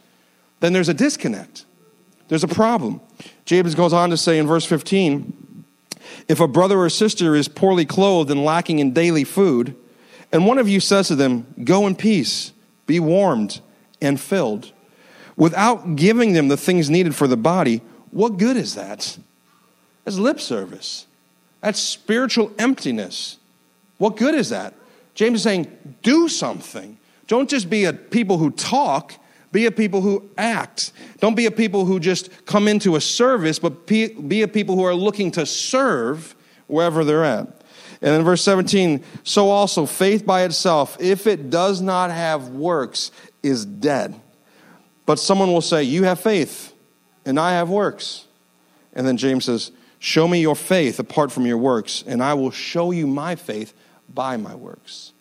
[0.61, 1.65] then there's a disconnect.
[2.29, 3.01] There's a problem.
[3.47, 5.65] James goes on to say in verse 15
[6.29, 9.75] if a brother or sister is poorly clothed and lacking in daily food,
[10.31, 12.53] and one of you says to them, Go in peace,
[12.87, 13.61] be warmed
[14.01, 14.73] and filled,
[15.37, 19.19] without giving them the things needed for the body, what good is that?
[20.05, 21.07] That's lip service.
[21.61, 23.39] That's spiritual emptiness.
[23.99, 24.75] What good is that?
[25.15, 26.99] James is saying, do something.
[27.27, 29.15] Don't just be a people who talk,
[29.51, 30.93] be a people who act.
[31.19, 34.85] Don't be a people who just come into a service, but be a people who
[34.85, 36.37] are looking to serve
[36.69, 37.59] wherever they're at.
[38.01, 43.11] And in verse 17, so also faith by itself, if it does not have works,
[43.43, 44.21] is dead.
[45.05, 46.73] But someone will say, You have faith,
[47.25, 48.27] and I have works.
[48.93, 52.51] And then James says, Show me your faith apart from your works, and I will
[52.51, 53.75] show you my faith
[54.13, 55.13] by my works.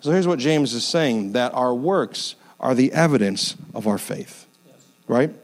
[0.00, 4.46] So here's what James is saying that our works are the evidence of our faith,
[5.06, 5.34] right?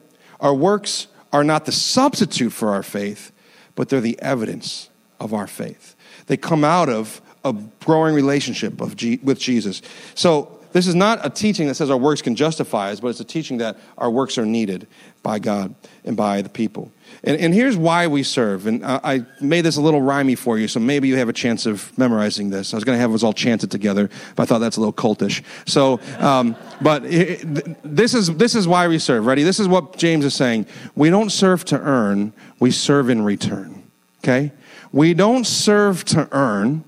[0.41, 3.33] Our works are not the substitute for our faith,
[3.75, 4.89] but they're the evidence
[5.19, 5.95] of our faith.
[6.27, 7.53] They come out of a
[7.85, 9.83] growing relationship of G- with Jesus.
[10.15, 13.21] So this is not a teaching that says our works can justify us, but it's
[13.21, 14.87] a teaching that our works are needed
[15.23, 16.91] by God and by the people.
[17.23, 18.67] And, and here's why we serve.
[18.67, 21.33] And I, I, made this a little rhymey for you, so maybe you have a
[21.33, 22.73] chance of memorizing this.
[22.73, 24.81] I was going to have us all chant it together, but I thought that's a
[24.81, 25.43] little cultish.
[25.67, 29.27] So, um, but it, this is this is why we serve.
[29.27, 29.43] Ready?
[29.43, 30.67] This is what James is saying.
[30.95, 33.81] We don't serve to earn; we serve in return.
[34.25, 34.53] Okay?
[34.93, 36.85] We don't serve to earn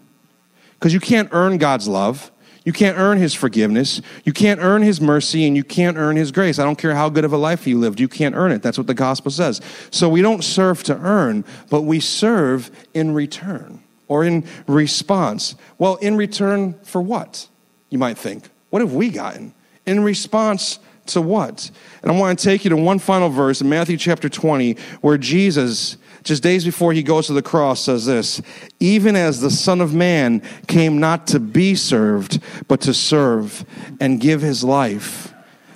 [0.74, 2.31] because you can't earn God's love.
[2.64, 4.00] You can't earn his forgiveness.
[4.24, 6.58] You can't earn his mercy and you can't earn his grace.
[6.58, 7.98] I don't care how good of a life you lived.
[7.98, 8.62] You can't earn it.
[8.62, 9.60] That's what the gospel says.
[9.90, 15.56] So we don't serve to earn, but we serve in return or in response.
[15.78, 17.48] Well, in return for what?
[17.90, 18.48] You might think.
[18.70, 19.54] What have we gotten?
[19.84, 21.70] In response to what?
[22.02, 25.18] And I want to take you to one final verse in Matthew chapter 20 where
[25.18, 28.40] Jesus just days before he goes to the cross, says this
[28.80, 33.64] Even as the Son of Man came not to be served, but to serve
[34.00, 35.32] and give his life,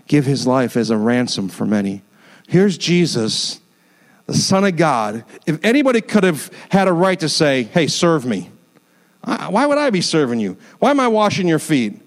[0.06, 2.02] give his life as a ransom for many.
[2.48, 3.60] Here's Jesus,
[4.26, 5.24] the Son of God.
[5.46, 8.50] If anybody could have had a right to say, Hey, serve me,
[9.24, 10.56] why would I be serving you?
[10.78, 12.00] Why am I washing your feet?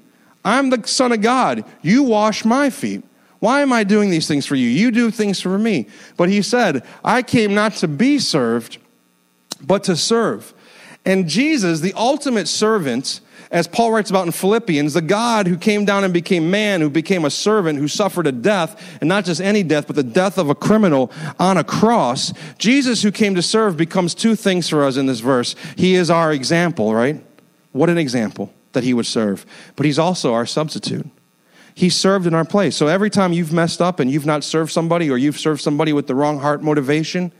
[0.46, 1.66] I'm the Son of God.
[1.82, 3.04] You wash my feet.
[3.40, 4.68] Why am I doing these things for you?
[4.68, 5.88] You do things for me.
[6.18, 8.78] But he said, I came not to be served,
[9.62, 10.54] but to serve.
[11.06, 15.86] And Jesus, the ultimate servant, as Paul writes about in Philippians, the God who came
[15.86, 19.40] down and became man, who became a servant, who suffered a death, and not just
[19.40, 22.34] any death, but the death of a criminal on a cross.
[22.58, 25.56] Jesus, who came to serve, becomes two things for us in this verse.
[25.78, 27.24] He is our example, right?
[27.72, 29.46] What an example that he would serve.
[29.76, 31.10] But he's also our substitute.
[31.80, 32.76] He served in our place.
[32.76, 35.94] So every time you've messed up and you've not served somebody or you've served somebody
[35.94, 37.32] with the wrong heart motivation,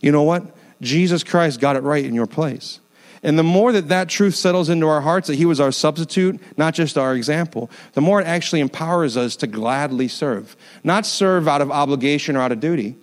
[0.00, 0.42] you know what?
[0.80, 2.80] Jesus Christ got it right in your place.
[3.22, 6.40] And the more that that truth settles into our hearts, that He was our substitute,
[6.58, 10.56] not just our example, the more it actually empowers us to gladly serve.
[10.82, 12.96] Not serve out of obligation or out of duty,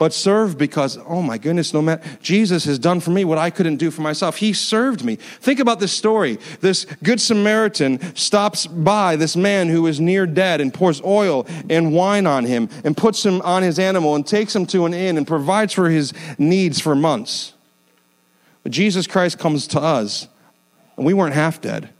[0.00, 3.50] but serve because, oh my goodness, no matter, Jesus has done for me what I
[3.50, 4.38] couldn't do for myself.
[4.38, 5.16] He served me.
[5.16, 6.38] Think about this story.
[6.62, 11.92] This Good Samaritan stops by this man who is near dead and pours oil and
[11.92, 15.18] wine on him and puts him on his animal and takes him to an inn
[15.18, 17.52] and provides for his needs for months.
[18.62, 20.28] But Jesus Christ comes to us,
[20.96, 21.90] and we weren't half dead.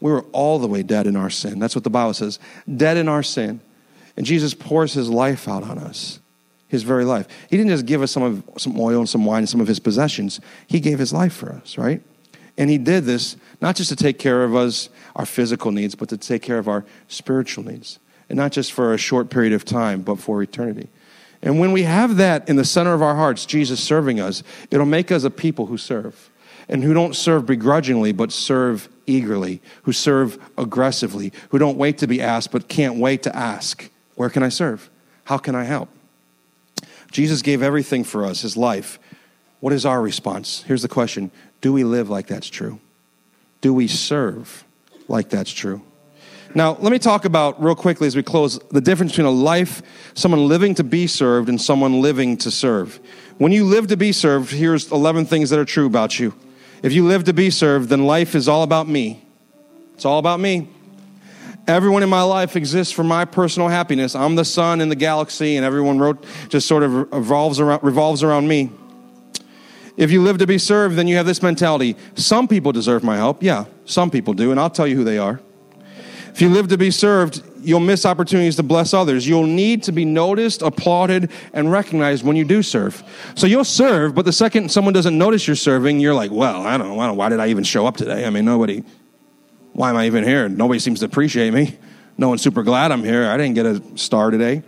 [0.00, 1.58] We were all the way dead in our sin.
[1.58, 2.38] That's what the Bible says
[2.76, 3.62] dead in our sin.
[4.14, 6.20] And Jesus pours his life out on us
[6.68, 7.28] his very life.
[7.48, 9.68] He didn't just give us some of some oil and some wine and some of
[9.68, 10.40] his possessions.
[10.66, 12.02] He gave his life for us, right?
[12.58, 16.08] And he did this not just to take care of us, our physical needs, but
[16.08, 17.98] to take care of our spiritual needs.
[18.28, 20.88] And not just for a short period of time, but for eternity.
[21.42, 24.86] And when we have that in the center of our hearts, Jesus serving us, it'll
[24.86, 26.30] make us a people who serve.
[26.68, 32.08] And who don't serve begrudgingly, but serve eagerly, who serve aggressively, who don't wait to
[32.08, 34.90] be asked, but can't wait to ask, Where can I serve?
[35.24, 35.88] How can I help?
[37.16, 38.98] Jesus gave everything for us, his life.
[39.60, 40.62] What is our response?
[40.64, 41.30] Here's the question
[41.62, 42.78] Do we live like that's true?
[43.62, 44.66] Do we serve
[45.08, 45.80] like that's true?
[46.54, 49.80] Now, let me talk about real quickly as we close the difference between a life,
[50.12, 53.00] someone living to be served, and someone living to serve.
[53.38, 56.34] When you live to be served, here's 11 things that are true about you.
[56.82, 59.24] If you live to be served, then life is all about me.
[59.94, 60.68] It's all about me.
[61.68, 64.14] Everyone in my life exists for my personal happiness.
[64.14, 68.22] I'm the sun in the galaxy, and everyone wrote, just sort of revolves around, revolves
[68.22, 68.70] around me.
[69.96, 71.96] If you live to be served, then you have this mentality.
[72.14, 73.42] Some people deserve my help.
[73.42, 75.40] Yeah, some people do, and I'll tell you who they are.
[76.28, 79.26] If you live to be served, you'll miss opportunities to bless others.
[79.26, 83.02] You'll need to be noticed, applauded, and recognized when you do serve.
[83.34, 86.76] So you'll serve, but the second someone doesn't notice you're serving, you're like, well, I
[86.76, 88.26] don't know, I don't know why did I even show up today?
[88.26, 88.84] I mean, nobody,
[89.76, 90.48] why am I even here?
[90.48, 91.76] Nobody seems to appreciate me.
[92.16, 93.28] No one's super glad I'm here.
[93.28, 94.62] I didn't get a star today.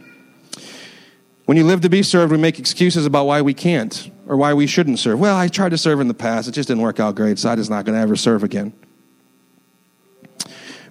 [1.46, 4.52] When you live to be served, we make excuses about why we can't or why
[4.52, 5.18] we shouldn't serve.
[5.18, 7.48] Well, I tried to serve in the past, it just didn't work out great, so
[7.48, 8.74] I'm just not going to ever serve again.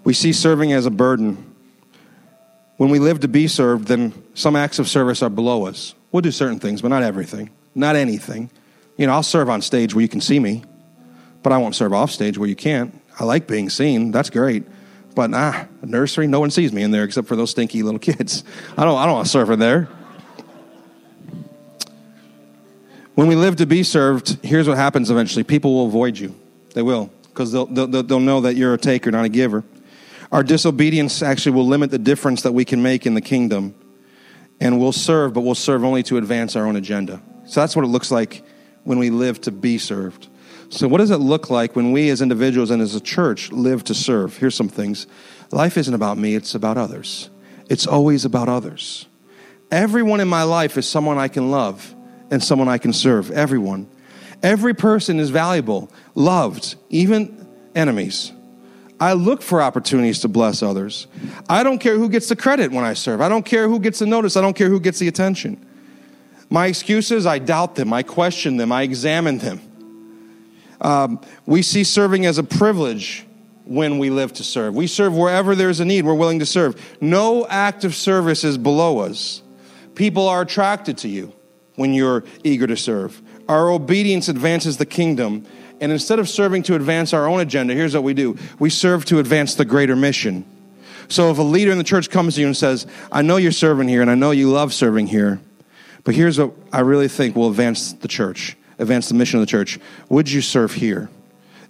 [0.03, 1.53] We see serving as a burden.
[2.77, 5.93] When we live to be served, then some acts of service are below us.
[6.11, 8.49] We'll do certain things, but not everything, not anything.
[8.97, 10.63] You know, I'll serve on stage where you can see me,
[11.43, 12.99] but I won't serve off stage where you can't.
[13.19, 14.11] I like being seen.
[14.11, 14.63] That's great.
[15.15, 18.43] But ah, nursery, no one sees me in there except for those stinky little kids.
[18.77, 19.89] I don't, I don't want to serve in there.
[23.15, 26.35] When we live to be served, here's what happens eventually people will avoid you.
[26.75, 29.63] They will, because they'll, they'll, they'll know that you're a taker, not a giver.
[30.31, 33.73] Our disobedience actually will limit the difference that we can make in the kingdom.
[34.59, 37.21] And we'll serve, but we'll serve only to advance our own agenda.
[37.45, 38.43] So that's what it looks like
[38.83, 40.27] when we live to be served.
[40.69, 43.83] So, what does it look like when we as individuals and as a church live
[43.85, 44.37] to serve?
[44.37, 45.07] Here's some things
[45.51, 47.29] life isn't about me, it's about others.
[47.69, 49.07] It's always about others.
[49.71, 51.93] Everyone in my life is someone I can love
[52.31, 53.31] and someone I can serve.
[53.31, 53.89] Everyone.
[54.43, 58.31] Every person is valuable, loved, even enemies.
[58.99, 61.07] I look for opportunities to bless others.
[61.49, 63.21] I don't care who gets the credit when I serve.
[63.21, 64.37] I don't care who gets the notice.
[64.37, 65.63] I don't care who gets the attention.
[66.49, 67.93] My excuses, I doubt them.
[67.93, 68.71] I question them.
[68.71, 69.61] I examine them.
[70.81, 73.25] Um, we see serving as a privilege
[73.65, 74.75] when we live to serve.
[74.75, 76.97] We serve wherever there's a need, we're willing to serve.
[77.01, 79.41] No act of service is below us.
[79.95, 81.33] People are attracted to you
[81.75, 83.21] when you're eager to serve.
[83.49, 85.45] Our obedience advances the kingdom
[85.79, 89.05] and instead of serving to advance our own agenda, here's what we do we serve
[89.05, 90.45] to advance the greater mission.
[91.09, 93.51] So if a leader in the church comes to you and says, I know you're
[93.51, 95.39] serving here and I know you love serving here,
[96.03, 99.49] but here's what I really think will advance the church, advance the mission of the
[99.49, 99.79] church.
[100.09, 101.09] Would you serve here?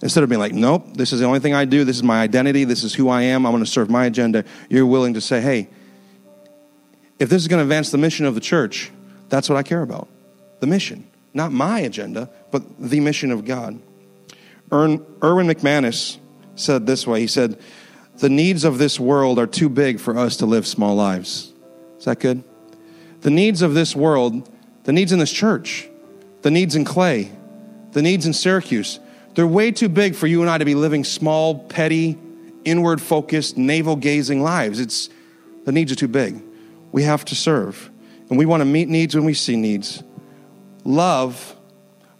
[0.02, 2.20] Instead of being like, nope, this is the only thing I do, this is my
[2.20, 5.20] identity, this is who I am, I'm going to serve my agenda, you're willing to
[5.20, 5.68] say, hey,
[7.18, 8.92] if this is going to advance the mission of the church,
[9.28, 10.08] that's what I care about
[10.60, 11.06] the mission.
[11.34, 13.80] Not my agenda, but the mission of God.
[14.72, 16.18] Erwin McManus
[16.56, 17.58] said this way He said,
[18.16, 21.52] The needs of this world are too big for us to live small lives.
[21.98, 22.42] Is that good?
[23.20, 24.48] The needs of this world,
[24.84, 25.88] the needs in this church,
[26.42, 27.30] the needs in Clay,
[27.92, 29.00] the needs in Syracuse,
[29.34, 32.18] they're way too big for you and I to be living small, petty,
[32.64, 34.80] inward focused, navel gazing lives.
[34.80, 35.08] It's
[35.64, 36.42] the needs are too big.
[36.92, 37.90] We have to serve.
[38.30, 40.02] And we want to meet needs when we see needs.
[40.84, 41.56] Love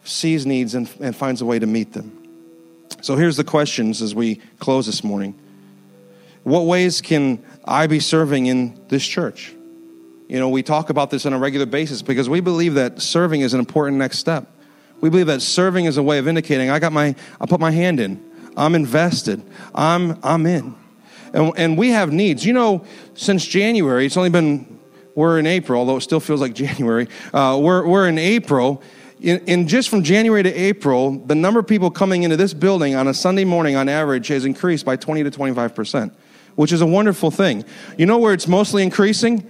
[0.05, 2.15] sees needs and, and finds a way to meet them.
[3.03, 5.39] So here's the questions as we close this morning.
[6.43, 9.55] What ways can I be serving in this church?
[10.29, 13.41] You know, we talk about this on a regular basis because we believe that serving
[13.41, 14.47] is an important next step.
[15.01, 17.71] We believe that serving is a way of indicating I got my I put my
[17.71, 18.23] hand in.
[18.55, 19.43] I'm invested.
[19.75, 20.75] I'm I'm in.
[21.33, 22.45] And, and we have needs.
[22.45, 24.79] You know, since January, it's only been
[25.15, 27.09] we're in April, although it still feels like January.
[27.33, 28.83] Uh, we're we're in April,
[29.21, 32.95] in, in, just from January to April, the number of people coming into this building
[32.95, 36.13] on a Sunday morning on average has increased by 20 to 25%,
[36.55, 37.65] which is a wonderful thing.
[37.97, 39.49] You know where it's mostly increasing?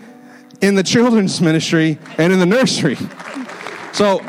[0.60, 2.96] In the children's ministry and in the nursery.
[3.92, 4.20] So,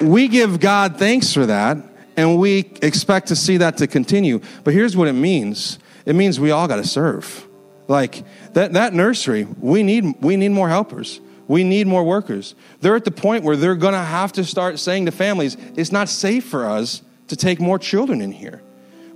[0.00, 1.78] we give God thanks for that,
[2.16, 4.40] and we expect to see that to continue.
[4.62, 7.46] But here's what it means it means we all got to serve.
[7.88, 12.54] Like that, that nursery, we need, we need more helpers We need more workers.
[12.80, 15.92] They're at the point where they're going to have to start saying to families, it's
[15.92, 18.62] not safe for us to take more children in here.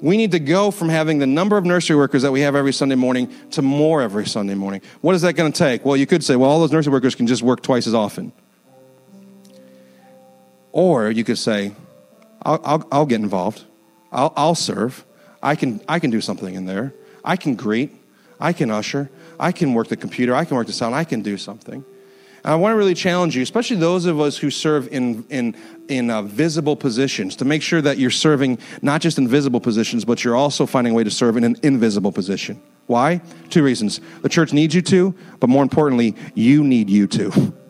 [0.03, 2.73] We need to go from having the number of nursery workers that we have every
[2.73, 4.81] Sunday morning to more every Sunday morning.
[5.03, 5.85] What is that going to take?
[5.85, 8.33] Well, you could say, well, all those nursery workers can just work twice as often.
[10.73, 11.75] Or you could say,
[12.43, 13.65] I'll, I'll, I'll get involved.
[14.11, 15.05] I'll, I'll serve.
[15.43, 16.95] I can, I can do something in there.
[17.25, 17.93] I can greet.
[18.39, 19.11] I can usher.
[19.39, 20.35] I can work the computer.
[20.35, 20.95] I can work the sound.
[20.95, 21.85] I can do something.
[22.45, 25.55] I want to really challenge you, especially those of us who serve in, in,
[25.89, 30.05] in uh, visible positions, to make sure that you're serving not just in visible positions,
[30.05, 32.61] but you're also finding a way to serve in an invisible position.
[32.87, 33.21] Why?
[33.51, 34.01] Two reasons.
[34.23, 37.53] The church needs you to, but more importantly, you need you to.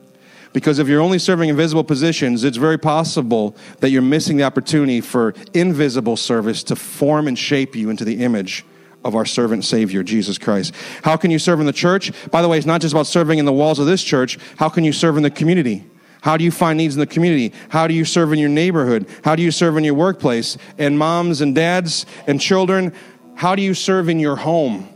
[0.52, 5.00] Because if you're only serving invisible positions, it's very possible that you're missing the opportunity
[5.00, 8.64] for invisible service to form and shape you into the image
[9.04, 10.74] of our servant Savior, Jesus Christ.
[11.02, 12.12] How can you serve in the church?
[12.30, 14.38] By the way, it's not just about serving in the walls of this church.
[14.56, 15.86] How can you serve in the community?
[16.22, 17.54] How do you find needs in the community?
[17.70, 19.08] How do you serve in your neighborhood?
[19.24, 20.58] How do you serve in your workplace?
[20.76, 22.92] And moms and dads and children,
[23.36, 24.88] how do you serve in your home?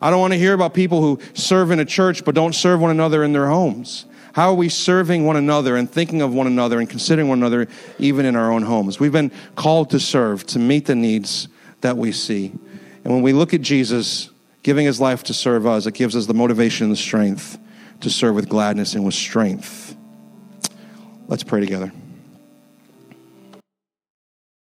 [0.00, 2.80] I don't want to hear about people who serve in a church but don't serve
[2.80, 4.06] one another in their homes.
[4.32, 7.66] How are we serving one another and thinking of one another and considering one another
[7.98, 9.00] even in our own homes?
[9.00, 11.48] We've been called to serve, to meet the needs
[11.80, 12.52] that we see.
[13.04, 14.30] And when we look at Jesus
[14.62, 17.58] giving his life to serve us, it gives us the motivation and the strength
[18.00, 19.96] to serve with gladness and with strength.
[21.28, 21.92] Let's pray together.